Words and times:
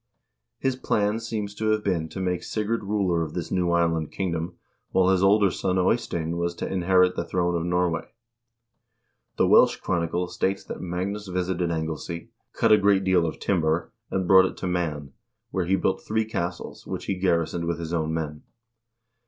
His 0.57 0.75
plan 0.75 1.19
seems 1.19 1.53
to 1.53 1.65
have 1.69 1.83
been 1.83 2.09
to 2.09 2.19
make 2.19 2.41
Sigurd 2.41 2.83
ruler 2.85 3.21
of 3.21 3.35
this 3.35 3.51
new 3.51 3.69
island 3.69 4.11
kingdom, 4.11 4.55
while 4.89 5.09
his 5.11 5.21
older 5.23 5.51
son 5.51 5.77
Eystein 5.77 6.37
was 6.37 6.55
to 6.55 6.67
inherit 6.67 7.15
the 7.15 7.23
throne 7.23 7.53
of 7.55 7.63
Norway. 7.67 8.05
The 9.37 9.45
Welsh 9.47 9.75
chronicle 9.75 10.27
states 10.27 10.63
that 10.63 10.81
Magnus 10.81 11.27
visited 11.27 11.69
Anglesea, 11.69 12.31
cut 12.51 12.71
a 12.71 12.79
great 12.79 13.03
deal 13.03 13.27
of 13.27 13.37
timber, 13.39 13.91
and 14.09 14.27
brought 14.27 14.45
it 14.45 14.57
to 14.57 14.67
Man, 14.67 15.13
where 15.51 15.65
he 15.65 15.75
built 15.75 16.01
three 16.01 16.25
castles, 16.25 16.87
which 16.87 17.05
he 17.05 17.13
garrisoned 17.13 17.65
with 17.65 17.77
his 17.77 17.93
own 17.93 18.11
men. 18.11 18.41